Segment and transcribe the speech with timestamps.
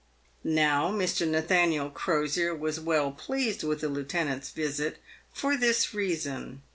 [0.43, 1.27] Now Mr.
[1.27, 4.97] Nathaniel Crosier was well pleased with the lieutenant's visit,
[5.31, 6.63] for this reason.